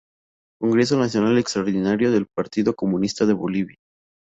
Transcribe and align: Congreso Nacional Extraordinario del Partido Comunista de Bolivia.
Congreso 0.59 0.97
Nacional 0.97 1.37
Extraordinario 1.37 2.09
del 2.09 2.25
Partido 2.25 2.73
Comunista 2.75 3.27
de 3.27 3.33
Bolivia. 3.33 3.77